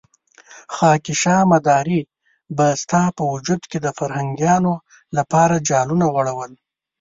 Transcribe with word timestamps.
خاکيشاه 0.75 1.41
مداري 1.53 1.99
به 2.57 2.65
ستا 2.81 3.01
په 3.17 3.23
وجود 3.33 3.61
کې 3.69 3.77
د 3.81 3.87
فرهنګيانو 3.97 4.73
لپاره 5.17 5.55
جالونه 5.69 6.05
غوړول. 6.13 6.51